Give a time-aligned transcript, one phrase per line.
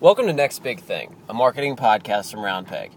[0.00, 2.92] Welcome to Next Big Thing, a marketing podcast from Roundpeg.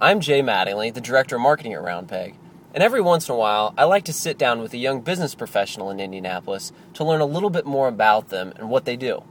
[0.00, 2.34] I'm Jay Mattingly, the Director of Marketing at Roundpeg,
[2.72, 5.34] and every once in a while I like to sit down with a young business
[5.34, 9.22] professional in Indianapolis to learn a little bit more about them and what they do.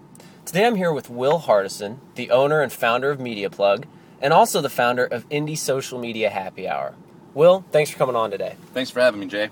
[0.46, 3.86] Today I'm here with Will Hardison, the owner and founder of MediaPlug,
[4.22, 6.94] and also the founder of Indy Social Media Happy Hour.
[7.34, 8.56] Will, thanks for coming on today.
[8.76, 9.50] Thanks for having me, Jay.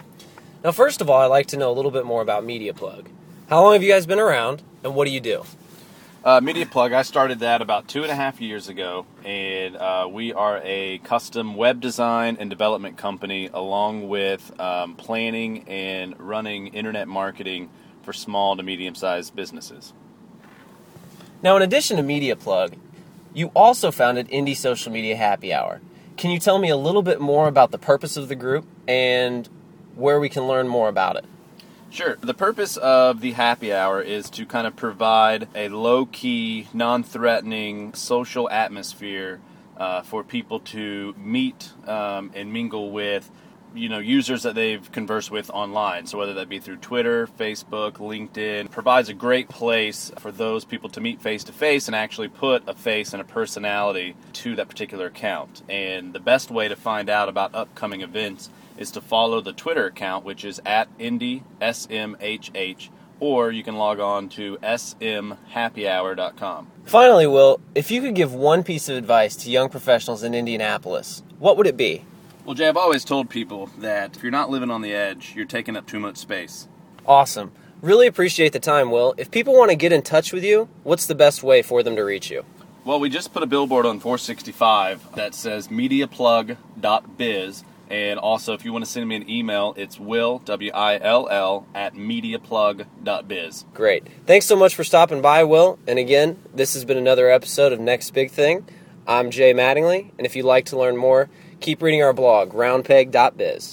[0.64, 3.08] Now, first of all, I'd like to know a little bit more about MediaPlug.
[3.50, 5.44] How long have you guys been around, and what do you do?
[6.24, 10.32] Uh, MediaPlug, I started that about two and a half years ago, and uh, we
[10.32, 17.10] are a custom web design and development company along with um, planning and running internet
[17.10, 17.70] marketing
[18.04, 19.92] for small to medium sized businesses.
[21.42, 22.78] Now, in addition to Media Plug,
[23.33, 25.82] you also founded Indy Social Media Happy Hour.
[26.16, 29.50] Can you tell me a little bit more about the purpose of the group and
[29.96, 31.25] where we can learn more about it?
[31.93, 32.17] Sure.
[32.22, 37.03] The purpose of the happy hour is to kind of provide a low key, non
[37.03, 39.39] threatening social atmosphere
[39.77, 43.30] uh, for people to meet um, and mingle with
[43.73, 47.93] you know users that they've conversed with online so whether that be through twitter facebook
[47.93, 52.27] linkedin provides a great place for those people to meet face to face and actually
[52.27, 56.75] put a face and a personality to that particular account and the best way to
[56.75, 61.43] find out about upcoming events is to follow the Twitter account, which is at Indy
[61.61, 66.67] SMHH, or you can log on to smhappyhour.com.
[66.85, 71.21] Finally, Will, if you could give one piece of advice to young professionals in Indianapolis,
[71.39, 72.03] what would it be?
[72.45, 75.45] Well, Jay, I've always told people that if you're not living on the edge, you're
[75.45, 76.67] taking up too much space.
[77.05, 77.52] Awesome.
[77.81, 79.13] Really appreciate the time, Will.
[79.17, 81.95] If people want to get in touch with you, what's the best way for them
[81.95, 82.44] to reach you?
[82.86, 88.73] Well, we just put a billboard on 465 that says mediaplug.biz and also, if you
[88.73, 93.66] want to send me an email, it's will, W I L L, at mediaplug.biz.
[93.73, 94.08] Great.
[94.25, 95.77] Thanks so much for stopping by, Will.
[95.86, 98.66] And again, this has been another episode of Next Big Thing.
[99.05, 103.71] I'm Jay Mattingly, and if you'd like to learn more, keep reading our blog, roundpeg.biz.